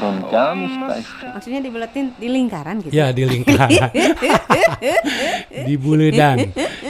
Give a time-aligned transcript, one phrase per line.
[0.00, 1.12] schon gar nicht leicht.
[1.20, 2.92] Maksudnya dibuletin di lingkaran gitu.
[2.92, 3.92] Ya di lingkaran,
[5.68, 6.36] di buledan,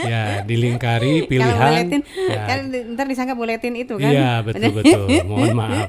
[0.06, 1.58] ya dilingkari Kalau pilihan.
[1.58, 2.42] buletin, ya.
[2.46, 2.58] kan
[2.94, 4.10] ntar disangka buletin itu kan.
[4.14, 5.04] Iya betul betul.
[5.28, 5.88] Mohon maaf.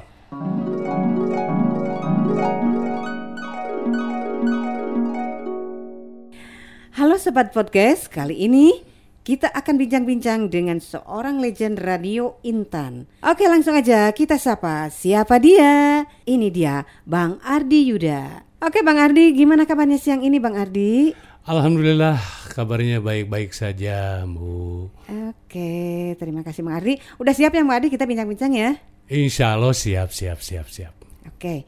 [6.92, 8.91] Halo Sobat Podcast, kali ini
[9.22, 13.06] kita akan bincang-bincang dengan seorang legend radio Intan.
[13.22, 16.02] Oke langsung aja kita sapa siapa dia?
[16.26, 18.42] Ini dia Bang Ardi Yuda.
[18.58, 21.14] Oke Bang Ardi, gimana kabarnya siang ini Bang Ardi?
[21.46, 22.18] Alhamdulillah
[22.50, 24.90] kabarnya baik-baik saja Bu.
[25.06, 26.98] Oke, terima kasih Bang Ardi.
[27.22, 28.74] Udah siap ya Bang Ardi kita bincang-bincang ya?
[29.06, 30.94] Insya Allah siap siap siap siap.
[31.30, 31.62] Oke.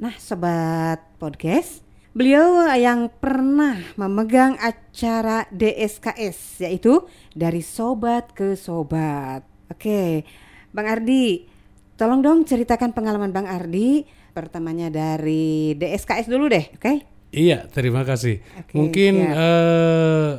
[0.00, 1.84] Nah, sobat podcast,
[2.18, 9.46] beliau yang pernah memegang acara DSKS yaitu dari sobat ke sobat.
[9.70, 10.26] Oke.
[10.74, 11.46] Bang Ardi,
[11.94, 14.02] tolong dong ceritakan pengalaman Bang Ardi
[14.34, 16.92] pertamanya dari DSKS dulu deh, oke?
[17.30, 18.42] Iya terima kasih.
[18.66, 19.30] Oke, Mungkin siap.
[19.30, 19.38] Hmm?
[19.38, 20.30] eh,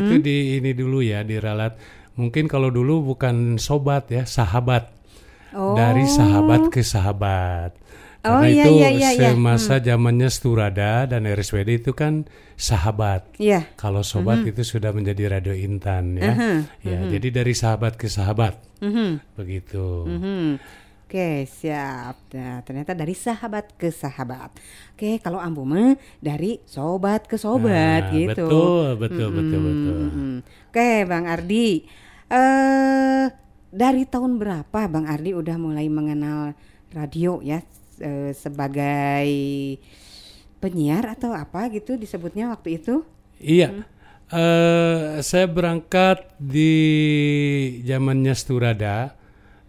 [0.00, 1.76] itu di ini dulu ya diralat.
[2.16, 4.88] Mungkin kalau dulu bukan sobat ya sahabat.
[5.52, 5.76] Oh.
[5.76, 7.76] Dari sahabat ke sahabat.
[8.20, 9.30] Oh, Karena iya, itu iya, iya, iya.
[9.32, 13.24] semasa zamannya Sturada dan RSWD itu kan sahabat.
[13.40, 13.64] Iya.
[13.80, 16.36] Kalau sobat itu sudah menjadi radio intan ya.
[16.36, 18.60] Mhm, Ya, jadi dari sahabat ke sahabat.
[18.84, 20.04] Mhm, Begitu.
[20.04, 20.60] mhm.
[21.10, 22.22] Oke, siap.
[22.38, 24.54] Nah, ternyata dari sahabat ke sahabat.
[24.94, 28.46] Oke, kalau Ambu mah dari sobat ke sobat Nah, gitu.
[28.46, 29.98] Betul, betul, betul, betul.
[30.06, 30.34] Mm-mm.
[30.70, 31.82] Oke, Bang Ardi.
[32.30, 33.26] Eh
[33.74, 36.54] dari tahun berapa Bang Ardi udah mulai mengenal
[36.94, 37.58] radio ya
[38.00, 39.28] eh, sebagai
[40.58, 43.04] penyiar atau apa gitu disebutnya waktu itu?
[43.38, 43.84] Iya.
[44.30, 49.18] eh saya berangkat di zamannya Sturada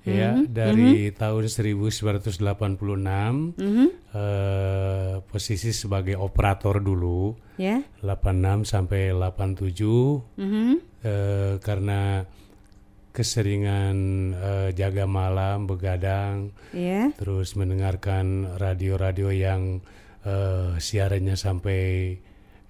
[0.02, 3.58] ya dari tahun 1986
[4.14, 7.82] eh, posisi sebagai operator dulu Ya.
[8.02, 10.74] 86 sampai 87 Mhm.
[11.06, 12.26] eh, karena
[13.12, 13.96] keseringan
[14.34, 17.12] eh, jaga malam begadang Ya.
[17.16, 19.84] terus mendengarkan radio-radio yang
[20.24, 22.16] eh, siarannya sampai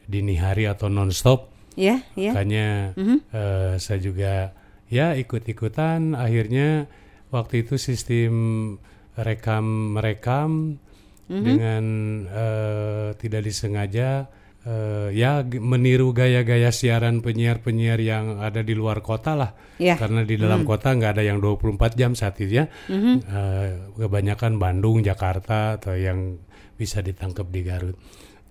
[0.05, 2.35] dini hari atau nonstop Ya, ya.
[2.35, 2.91] makanya
[3.31, 4.51] eh, saya juga
[4.91, 6.91] ya ikut-ikutan akhirnya
[7.31, 8.33] waktu itu sistem
[9.15, 10.81] rekam merekam
[11.31, 11.83] dengan
[12.27, 14.27] eh, tidak disengaja
[14.65, 19.51] eh, ya meniru gaya-gaya siaran penyiar-penyiar yang ada di luar kota lah.
[19.81, 19.97] Ya.
[19.97, 22.65] karena di dalam kota nggak ada yang 24 jam saat itu ya.
[22.89, 26.37] Eh, kebanyakan Bandung Jakarta atau yang
[26.77, 27.97] bisa ditangkap di Garut.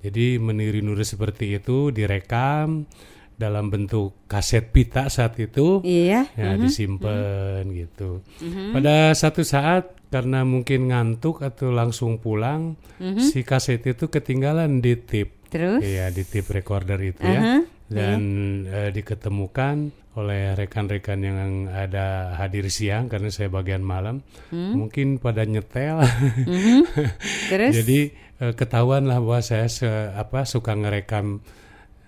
[0.01, 2.89] Jadi meniru-niru seperti itu direkam
[3.37, 5.81] dalam bentuk kaset pita saat itu.
[5.87, 6.29] Iya.
[6.35, 8.27] ya disimpan gitu.
[8.75, 12.75] Pada satu saat karena mungkin ngantuk atau langsung pulang
[13.23, 15.83] si kaset itu ketinggalan di tip Terus?
[15.83, 18.23] Iya di tip recorder itu Aha, ya dan
[18.65, 19.77] eh, diketemukan
[20.13, 25.99] oleh rekan-rekan yang ada hadir siang karena saya bagian malam mungkin pada nyetel
[26.47, 26.83] Mhm.
[27.51, 27.73] Terus?
[27.77, 28.01] jadi
[28.41, 31.43] eh, ketahuan lah bahwa saya se- apa suka ngerekam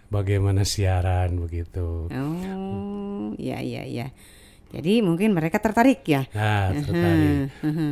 [0.09, 4.07] bagaimana siaran begitu Oh, iya iya iya.
[4.71, 6.25] Jadi mungkin mereka tertarik ya.
[6.31, 7.91] nah tertarik Mhm.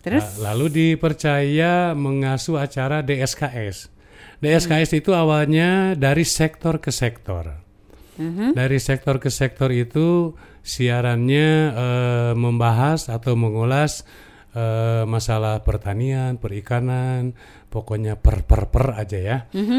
[0.00, 0.24] Terus?
[0.40, 3.92] Nah, lalu dipercaya mengasuh acara DSKS
[4.40, 7.60] DSKS itu awalnya dari sektor ke sektor
[8.20, 8.52] Mhm.
[8.52, 14.04] Dari sektor ke sektor itu siarannya eh, membahas atau mengulas
[14.52, 17.32] eh, masalah pertanian, perikanan,
[17.72, 19.38] pokoknya per per per aja ya,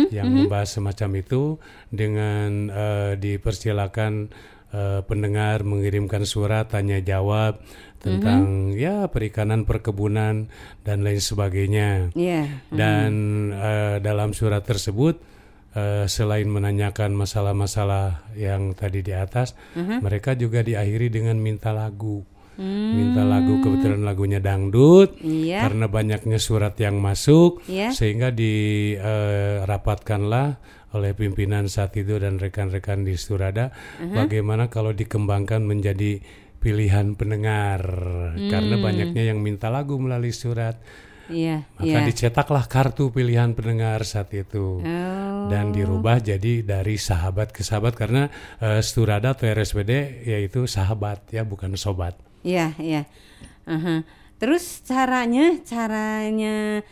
[0.09, 1.61] yang membahas semacam itu
[1.93, 4.33] dengan eh, dipersilakan
[4.73, 7.59] eh, pendengar mengirimkan surat tanya jawab
[8.01, 10.49] tentang ya perikanan, perkebunan
[10.81, 12.09] dan lain sebagainya.
[12.17, 12.65] Iya.
[12.73, 13.13] Dan
[13.53, 15.21] eh, dalam surat tersebut
[15.77, 22.25] eh, selain menanyakan masalah-masalah yang tadi di atas, mereka juga diakhiri dengan minta lagu.
[22.61, 25.65] Minta lagu kebetulan lagunya dangdut Iya.
[25.65, 27.89] karena banyaknya surat yang masuk Iya.
[27.89, 36.19] sehingga dirapatkanlah oleh pimpinan saat itu dan rekan-rekan di Sturada bagaimana kalau dikembangkan menjadi
[36.57, 37.81] pilihan pendengar
[38.37, 40.77] karena banyaknya yang minta lagu melalui surat
[41.31, 41.63] Iya.
[41.79, 42.07] maka Iya.
[42.11, 45.47] dicetaklah kartu pilihan pendengar saat itu Oh.
[45.47, 48.27] dan dirubah jadi dari sahabat ke sahabat karena
[48.59, 52.19] eh, Sturada atau RSPD yaitu sahabat ya bukan sobat.
[52.43, 53.07] Iya, iya.
[53.63, 54.03] Aha.
[54.43, 56.83] Terus caranya, caranya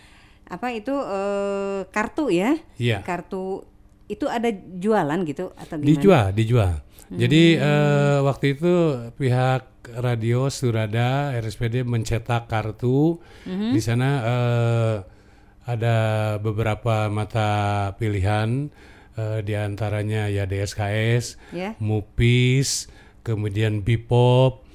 [0.47, 2.55] apa itu eh, kartu ya?
[2.79, 3.03] Iya.
[3.03, 3.67] Kartu
[4.09, 5.89] itu ada jualan gitu atau gimana?
[5.93, 6.73] Dijual, dijual.
[7.09, 8.73] Jadi eh, waktu itu
[9.17, 13.17] pihak radio Surada RSPD mencetak kartu.
[13.45, 14.95] Di sana eh,
[15.65, 15.97] ada
[16.41, 17.49] beberapa mata
[17.97, 18.69] pilihan,
[19.17, 21.73] eh, di antaranya ya DSKS, Ya.
[21.81, 22.89] Mupis,
[23.25, 24.65] kemudian Bipop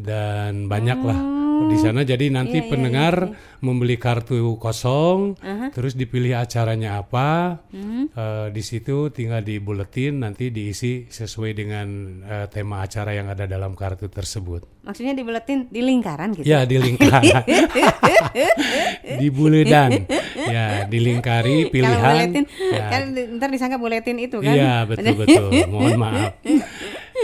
[0.00, 2.00] dan banyak lah di sana.
[2.02, 3.14] Jadi nanti Iya, iya, pendengar
[3.62, 5.38] membeli kartu kosong,
[5.70, 7.62] terus dipilih acaranya apa.
[7.70, 8.10] Hmm.
[8.10, 11.86] Eh, di situ tinggal di buletin nanti diisi sesuai dengan
[12.26, 14.82] eh, tema acara yang ada dalam kartu tersebut.
[14.82, 16.42] Maksudnya di buletin di lingkaran gitu.
[16.42, 17.46] Ya di lingkaran,
[19.22, 19.90] di buledan,
[20.34, 22.02] ya dilingkari Kalau pilihan.
[22.02, 23.02] buletin, ya, kan
[23.38, 24.50] ntar disangka buletin itu kan?
[24.50, 25.46] Iya betul betul.
[25.72, 26.34] Mohon maaf.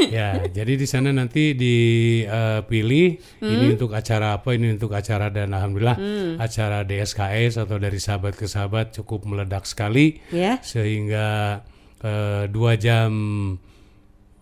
[0.09, 3.09] Ya, jadi di sana nanti dipilih
[3.41, 5.99] ini untuk acara apa, ini untuk acara dan alhamdulillah
[6.39, 10.59] acara DSKS atau dari sahabat ke sahabat cukup meledak sekali Ya.
[10.61, 11.61] sehingga
[11.99, 13.11] eh, dua jam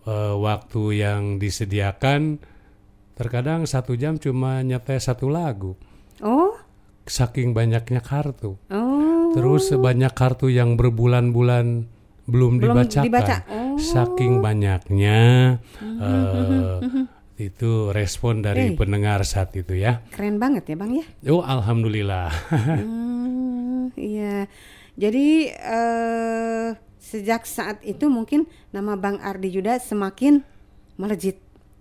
[0.03, 2.37] eh, waktu yang disediakan
[3.13, 5.73] terkadang satu jam cuma nyetel satu lagu
[6.17, 6.53] Oh,
[7.03, 8.57] saking banyaknya kartu.
[8.67, 9.33] oh.
[9.33, 11.85] Terus banyak kartu yang berbulan-bulan
[12.25, 13.05] belum, Belum dibacakan.
[13.05, 13.37] dibaca.
[13.77, 13.79] Oh.
[13.79, 15.21] Saking banyaknya
[16.03, 16.75] eh,
[17.39, 18.75] itu respon dari Hey.
[18.75, 20.01] pendengar saat itu ya.
[20.09, 21.05] Keren banget ya bang ya.
[21.29, 22.33] Oh alhamdulillah.
[23.87, 24.49] Hmm, iya.
[24.95, 26.69] Jadi eh,
[26.99, 30.41] sejak saat itu mungkin nama Bang Ardi Juda semakin
[30.97, 31.39] melejit.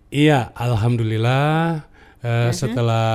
[0.08, 1.82] iya alhamdulillah
[2.20, 2.22] Mhm.
[2.22, 3.08] eh, setelah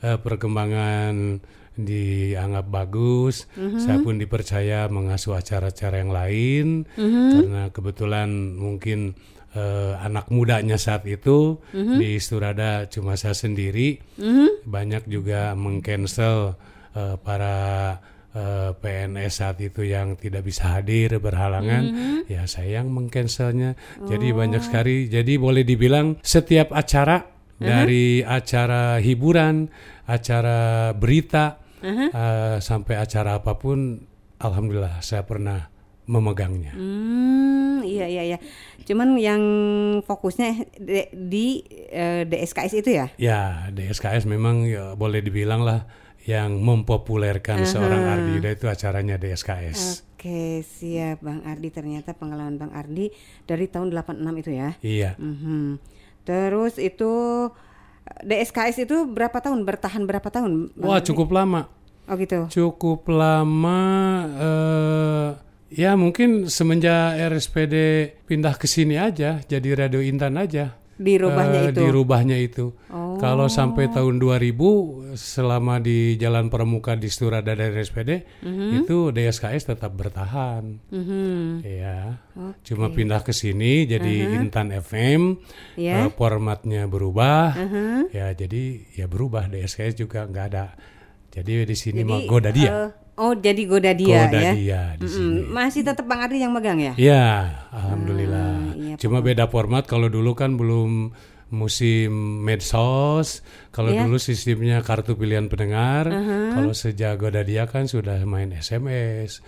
[0.00, 1.38] eh, perkembangan
[1.76, 3.78] dianggap bagus, Mhm.
[3.78, 7.30] saya pun dipercaya mengasuh acara-acara yang lain Mhm.
[7.30, 9.14] karena kebetulan mungkin
[9.50, 11.98] eh, anak mudanya saat itu Mhm.
[11.98, 13.98] di Surada cuma saya sendiri,
[14.62, 16.54] banyak juga mengcancel
[16.94, 17.98] eh, para
[18.30, 21.82] eh, PNS saat itu yang tidak bisa hadir berhalangan,
[22.30, 23.74] ya saya yang mengcancelnya.
[24.06, 25.10] Jadi banyak sekali.
[25.10, 27.26] Jadi boleh dibilang setiap acara
[27.60, 29.68] dari acara hiburan,
[30.08, 34.00] acara berita eh, sampai acara apa pun,
[34.40, 35.68] alhamdulillah saya pernah
[36.10, 36.74] memegangnya.
[36.74, 38.38] Hmm, iya iya iya.
[38.82, 39.42] Cuman yang
[40.02, 41.46] fokusnya di, di,
[41.92, 43.06] eh, DSKS itu ya.
[43.14, 45.86] Ya, DSKS memang ya, boleh dibilang lah
[46.26, 50.04] yang mempopulerkan seorang Ardi itu acaranya DSKS.
[50.20, 51.72] Oke, siap Bang Ardi.
[51.72, 53.08] Ternyata pengalaman Bang Ardi
[53.48, 54.76] dari tahun 86 itu ya.
[54.84, 55.10] Iya.
[55.16, 55.80] Mhm.
[56.22, 57.12] Terus itu
[58.20, 60.74] DSKS itu berapa tahun bertahan berapa tahun?
[60.74, 61.70] Bang Wah, cukup lama.
[62.10, 62.50] Oh gitu.
[62.50, 63.80] Cukup lama
[64.36, 65.28] eh
[65.70, 67.74] ya mungkin semenjak RSPD
[68.26, 70.74] pindah ke sini aja jadi Radio Intan aja.
[71.00, 71.80] Dirubahnya Eh, itu.
[71.80, 72.64] Dirubahnya itu.
[72.92, 73.09] Oh.
[73.20, 74.56] Kalau sampai tahun 2000
[75.12, 78.10] selama di Jalan Pramuka di Surada dari RSPD
[78.74, 80.80] itu DSKS tetap bertahan.
[80.88, 81.60] Mhm.
[81.60, 82.24] Iya.
[82.62, 85.36] Cuma pindah ke sini jadi Intan FM.
[85.76, 86.04] Ya.
[86.04, 87.52] eh, formatnya berubah.
[88.10, 90.72] Ya jadi ya berubah DSKS juga nggak ada.
[91.30, 92.70] Jadi di sini mah goda dia.
[92.70, 94.52] eh, oh, jadi goda dia Goda ya.
[94.52, 95.14] dia di Mm-mm.
[95.14, 95.40] sini.
[95.46, 96.92] Masih tetap Bang Ardi yang megang ya?
[96.96, 97.26] Ya,
[97.70, 98.74] alhamdulillah.
[98.74, 101.14] iya, Cuma beda format kalau dulu kan belum
[101.50, 102.10] musim
[102.42, 103.42] medsos.
[103.70, 104.02] Kalau Iya.
[104.02, 106.10] dulu sistemnya kartu pilihan pendengar.
[106.50, 109.42] Kalau sejak Goda dia kan sudah main SMS.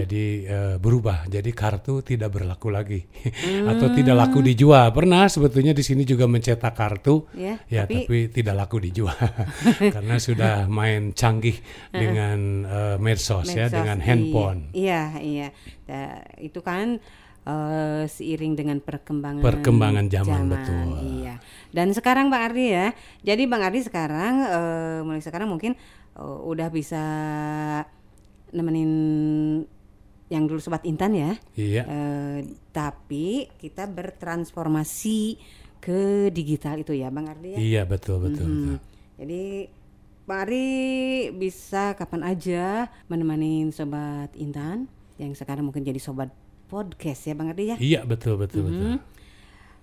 [0.00, 1.28] Jadi eh, berubah.
[1.28, 3.04] Jadi kartu tidak berlaku lagi
[3.70, 4.88] atau tidak laku dijual.
[4.92, 7.28] Pernah sebetulnya di sini juga mencetak kartu.
[7.36, 9.12] Ya, Ya, tapi- tapi, tidak laku dijual
[9.96, 11.56] karena sudah main canggih
[11.90, 14.06] dengan eh, medsos, ya, Medsos, dengan iya.
[14.08, 14.60] handphone.
[14.72, 15.48] Iya, iya.
[16.40, 16.96] Itu kan
[17.44, 20.88] eh, seiring dengan perkembangan Perkembangan zaman, betul.
[21.22, 21.34] Iya.
[21.70, 22.92] Dan sekarang Bang Ardi ya.
[23.20, 25.76] Jadi Bang Ardi sekarang eh, mulai sekarang mungkin
[26.16, 27.04] eh, udah bisa
[28.54, 28.92] nemenin
[30.32, 31.32] yang dulu sobat Intan ya.
[31.54, 31.82] Iya.
[31.84, 32.38] Eh,
[32.72, 35.36] tapi kita bertransformasi
[35.84, 37.58] ke digital itu ya Bang Ardi ya.
[37.60, 38.48] Iya betul betul.
[38.48, 38.76] betul.
[38.76, 38.78] Hmm.
[39.20, 39.44] Jadi
[40.24, 40.68] Bang Ari
[41.36, 44.88] bisa kapan aja menemani sobat Intan
[45.20, 46.32] yang sekarang mungkin jadi sobat
[46.66, 47.76] podcast ya Bang Ardi ya.
[47.76, 48.92] Iya betul betul betul.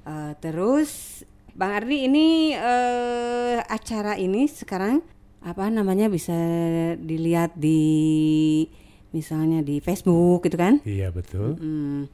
[0.01, 1.21] Eh, terus
[1.51, 5.03] Bang Ardi ini eh, acara ini sekarang
[5.41, 6.33] apa namanya bisa
[6.97, 7.81] dilihat di
[9.11, 10.79] misalnya di Facebook gitu kan?
[10.83, 11.57] Iya betul.
[11.59, 12.07] Hmm,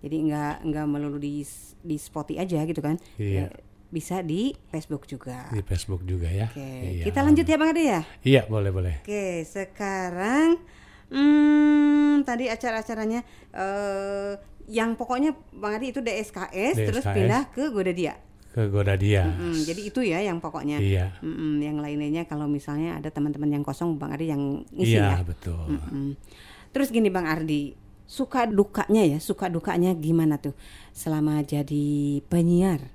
[0.00, 1.44] jadi nggak nggak melulu di
[1.80, 2.96] di Spotify aja gitu kan?
[3.16, 3.48] Iya.
[3.48, 5.50] Eh, bisa di Facebook juga.
[5.50, 6.46] Di Facebook juga ya.
[6.46, 7.04] Oke, Iya.
[7.10, 8.00] kita lanjut ya Bang Ardi ya.
[8.22, 8.94] Iya boleh boleh.
[9.02, 10.58] Oke, sekarang
[11.10, 13.20] hmm, tadi acara-acaranya
[13.54, 14.32] eh
[14.70, 17.16] yang pokoknya Bang Adi itu DSKS, terus DSKS.
[17.18, 18.14] pindah ke Godadia.
[18.50, 19.30] Ke Goda dia.
[19.30, 20.82] Hmm, jadi itu ya yang pokoknya.
[20.82, 21.14] Iya.
[21.22, 25.26] Mm-mm, yang lainnya kalau misalnya ada teman-teman yang kosong Bang Ardi yang ngisi Iya ya.
[25.26, 25.58] betul.
[25.70, 26.18] Mm.
[26.74, 27.78] Terus gini Bang Ardi,
[28.10, 30.58] suka dukanya ya, suka dukanya gimana tuh
[30.90, 32.90] selama jadi penyiar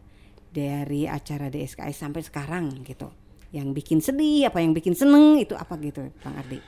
[0.52, 3.12] dari acara DSKS sampai sekarang gitu.
[3.56, 6.60] Yang bikin sedih, apa yang bikin seneng itu apa gitu, Bang Ardi?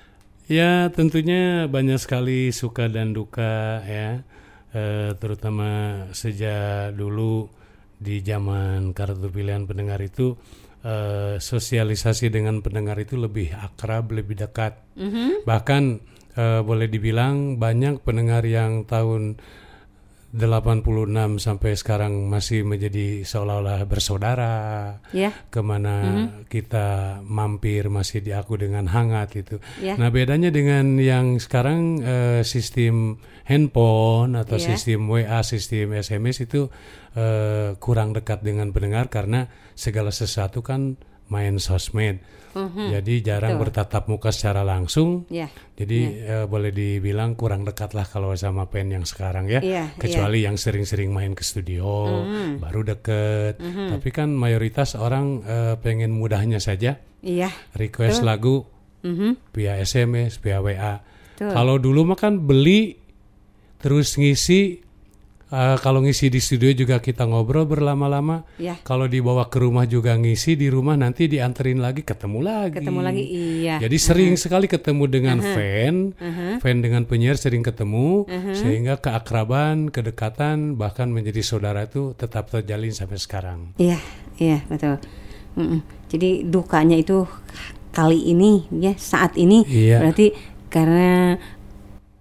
[0.47, 4.23] Ya tentunya banyak sekali suka dan duka ya,
[4.71, 7.51] eh, terutama sejak dulu
[7.99, 10.39] di zaman kartu pilihan pendengar itu
[10.87, 14.79] eh, sosialisasi dengan pendengar itu lebih akrab, lebih dekat.
[15.43, 15.83] Bahkan
[16.39, 19.43] eh, boleh dibilang banyak pendengar yang tahun
[20.37, 24.55] 86 sampai sekarang masih menjadi seolah-olah bersaudara.
[25.09, 25.33] Ya.
[25.49, 29.57] Ke mana kita mampir masih diaku dengan hangat itu.
[29.81, 29.97] Ya.
[29.97, 33.17] Nah bedanya dengan yang sekarang eh, sistem
[33.49, 34.73] handphone atau Ya.
[34.77, 36.69] sistem WA, sistem SMS itu
[37.17, 42.19] eh, kurang dekat dengan pendengar karena segala sesuatu kan main sosmed.
[42.57, 43.69] Jadi jarang Betul.
[43.69, 45.29] bertatap muka secara langsung.
[45.29, 45.45] Ya.
[45.77, 49.61] Jadi eh, boleh dibilang kurang dekat lah kalau sama pen yang sekarang ya.
[49.61, 52.17] Iya, Kecuali yang sering-sering main ke studio
[52.57, 53.61] baru deket.
[53.61, 57.53] Tapi kan mayoritas orang eh, pengen mudahnya saja Iya.
[57.77, 58.65] request lagu
[59.05, 59.53] Mhm.
[59.53, 60.97] via SMS, via WA.
[61.37, 62.97] Kalau dulu mah kan beli
[63.77, 64.81] terus ngisi
[65.51, 68.43] eh, kalau ngisi di studio juga kita ngobrol berlama-lama.
[68.59, 68.75] Ya.
[68.83, 72.77] Kalau dibawa ke rumah juga ngisi di rumah nanti dianterin lagi ketemu lagi.
[72.79, 73.75] Ketemu lagi iya.
[73.79, 76.15] Jadi sering sekali ketemu dengan fan,
[76.59, 83.17] fan dengan penyiar sering ketemu, sehingga keakraban, kedekatan, bahkan menjadi saudara itu tetap terjalin sampai
[83.19, 83.59] sekarang.
[83.79, 83.99] Iya,
[84.39, 84.99] iya betul.
[85.57, 85.81] Mm-mm.
[86.07, 87.25] Jadi dukanya itu
[87.91, 90.05] kali ini ya saat ini Iya.
[90.05, 90.29] berarti
[90.69, 91.41] karena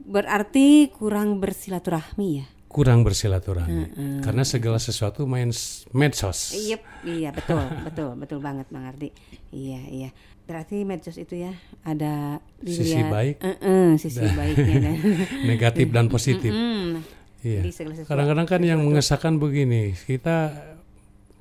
[0.09, 2.47] berarti kurang bersilaturahmi ya.
[2.77, 5.49] Kurang bersilaturahmi, karena segala sesuatu main
[5.97, 6.53] medsos.
[6.53, 6.77] Iya,
[7.09, 9.09] iya betul, betul, betul banget Bang Ardi.
[9.49, 10.11] Iya, iya.
[10.45, 13.37] Berarti medsos itu ya ada Sisi dilihat- baik.
[13.41, 14.97] Eh, eh, sisi baiknya dan
[15.51, 16.53] Negatif dan positif.
[16.53, 17.01] Hmm,
[17.41, 17.63] Iya.
[18.05, 20.51] Kadang-kadang kan yang mengesahkan begini, kita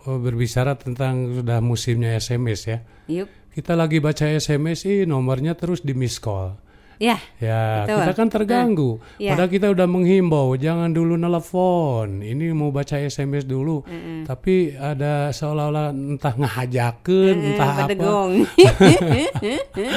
[0.06, 2.78] oh, berbicara tentang sudah musimnya SMS ya.
[3.10, 3.28] Yup.
[3.52, 6.56] Kita lagi baca SMS, ih nomornya terus di miss call.
[6.96, 8.00] Ya, Ya, Betul.
[8.00, 8.92] kita kan terganggu.
[9.20, 9.36] Iya.
[9.36, 12.24] Padahal kita udah menghimbau, jangan dulu nelpon.
[12.24, 13.84] Ini mau baca SMS dulu.
[14.24, 17.80] Tapi ada seolah-olah entah ngehajakeun, entah apa.
[17.92, 18.32] bedegong.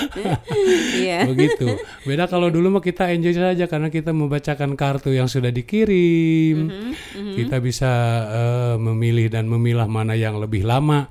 [0.98, 1.28] Iya.
[1.30, 1.78] Begitu.
[2.04, 6.68] Beda kalau dulu mah kita enjoy saja karena kita membacakan kartu yang sudah dikirim.
[6.68, 7.92] Mm-hmm, Kita bisa
[8.28, 11.06] eh, memilih dan memilah mana yang lebih lama.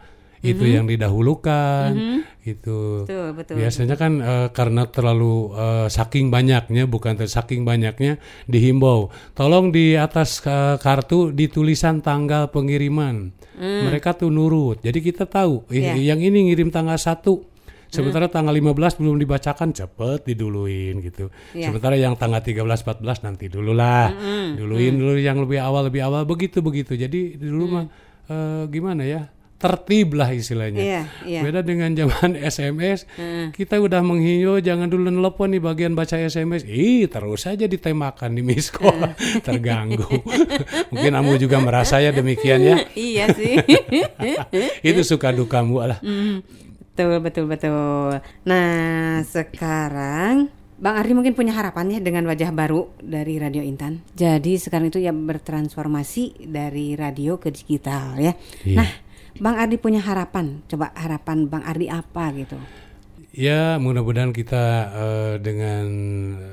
[0.48, 1.92] Itu yang didahulukan.
[2.48, 3.04] Itu.
[3.04, 3.06] Mm-hmm.
[3.08, 3.56] Betul, betul.
[3.60, 9.12] Biasanya kan eh, karena terlalu eh, saking banyaknya, bukan saking banyaknya dihimbau.
[9.36, 13.36] Tolong di atas eh, kartu ditulisan tanggal pengiriman.
[13.58, 14.86] Mereka tuh nurut.
[14.86, 15.74] Jadi kita tahu Mm.
[15.74, 15.94] Iya.
[16.14, 17.26] yang ini ngirim tanggal 1.
[17.88, 21.32] Sementara tanggal 15 belum dibacakan cepet diduluin gitu.
[21.56, 21.72] Iya.
[21.72, 24.12] Sementara yang tanggal 13 14 nanti dulu lah.
[24.54, 26.94] Duluin dulu yang lebih awal lebih awal begitu begitu.
[26.94, 27.86] Jadi dulu mah
[28.28, 29.32] eh, gimana ya?
[29.58, 30.78] Tertib lah istilahnya.
[30.78, 31.42] Iya, iya.
[31.42, 33.10] Beda dengan zaman SMS,
[33.58, 36.62] kita udah menghimbau jangan dulu nelpon nih bagian baca SMS.
[36.70, 39.18] Ih, terus saja ditembakkan di miss call.
[39.46, 40.06] Terganggu.
[40.94, 42.76] Mungkin kamu juga merasa ya demikian ya.
[42.94, 43.58] iya sih.
[44.86, 46.00] Itu suka dukamu lah.
[46.94, 48.22] betul, betul, betul.
[48.46, 54.06] Nah, sekarang Bang Ardi mungkin punya harapan ya dengan wajah baru dari Radio Intan.
[54.14, 58.38] Jadi sekarang itu ya bertransformasi dari radio ke digital ya.
[58.62, 58.78] Iya.
[58.78, 58.90] Nah,
[59.38, 60.62] Bang Ardi punya harapan.
[60.66, 62.58] Coba harapan Bang Ardi apa gitu?
[63.38, 64.66] Ya, mudah-mudahan kita
[64.98, 65.86] eh, dengan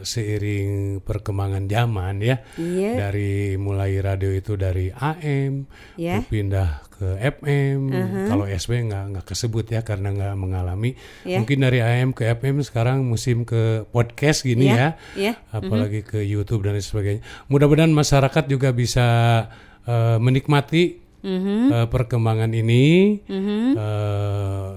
[0.05, 3.09] seiring perkembangan zaman ya, Iya.
[3.09, 5.65] dari mulai radio itu dari AM,
[5.97, 6.21] Ya.
[6.21, 7.89] berpindah ke FM.
[8.29, 10.93] Kalau SW nggak nggak kesebut ya karena nggak mengalami.
[11.25, 11.41] Ya.
[11.41, 15.33] Mungkin dari AM ke FM sekarang musim ke podcast gini Ya, ya, ya.
[15.57, 17.25] apalagi ke YouTube dan sebagainya.
[17.49, 19.07] Mudah-mudahan masyarakat juga bisa
[19.89, 21.73] eh, menikmati Mhm.
[21.73, 22.85] eh, perkembangan ini.
[23.25, 24.71] eh,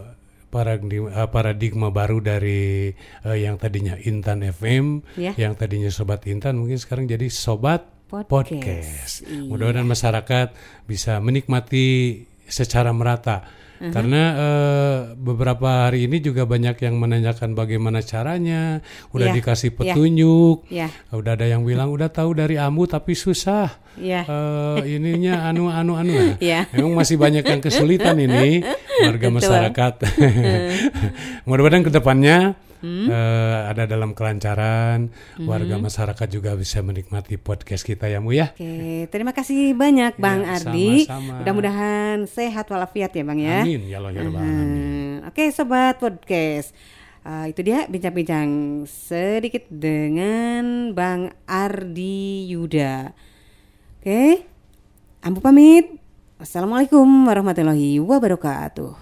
[0.47, 5.35] paradigma, eh, paradigma baru dari eh, yang tadinya Intan FM, Ya.
[5.35, 8.31] yang tadinya Sobat Intan mungkin sekarang jadi Sobat Podcast.
[8.31, 9.13] Podcast.
[9.27, 9.51] Iya.
[9.51, 10.47] Mudah-mudahan masyarakat
[10.87, 13.43] bisa menikmati secara merata.
[13.77, 18.81] Karena eh, beberapa hari ini juga banyak yang menanyakan bagaimana caranya,
[19.13, 19.75] udah Ya, dikasih ya.
[19.77, 20.87] petunjuk, Ya.
[21.13, 23.69] udah ada yang bilang udah tahu dari Amu tapi susah.
[23.97, 24.25] Ya.
[24.25, 26.37] Eh, ininya anu anu anu.
[26.37, 26.65] Ya.
[26.73, 28.61] Memang masih banyak yang kesulitan ini
[29.05, 29.37] warga Betul.
[29.41, 29.93] masyarakat.
[31.47, 33.09] Mudah-mudahan ke depannya Hmm.
[33.09, 35.09] eh, ada dalam kelancaran,
[35.41, 38.53] warga masyarakat juga bisa menikmati podcast kita ya Mu ya.
[38.53, 41.09] Oke, terima kasih banyak Bang Ya, Ardi.
[41.09, 43.65] Mudah-mudahan sehat walafiat ya Bang ya.
[43.65, 44.57] Amin ya Allah ya Rabbal Alamin.
[44.57, 46.71] Hmm, Oke sobat podcast,
[47.27, 48.47] Uh, itu dia bincang-bincang
[48.87, 53.11] sedikit dengan Bang Ardi Yuda.
[53.99, 54.47] Oke,
[55.27, 55.99] Ambu pamit.
[56.39, 58.95] Wassalamualaikum warahmatullahi wabarakatuh.